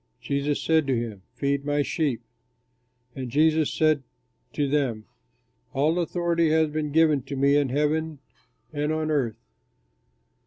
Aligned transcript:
Jesus 0.19 0.59
said 0.59 0.87
to 0.87 0.97
him, 0.97 1.21
"Feed 1.35 1.63
my 1.63 1.83
sheep." 1.83 2.23
And 3.15 3.29
Jesus 3.29 3.71
said 3.71 4.01
to 4.53 4.67
them, 4.67 5.05
"All 5.75 5.99
authority 5.99 6.49
has 6.49 6.71
been 6.71 6.91
given 6.91 7.21
to 7.21 7.35
me 7.35 7.55
in 7.55 7.69
heaven 7.69 8.17
and 8.73 8.91
on 8.91 9.11
earth. 9.11 9.37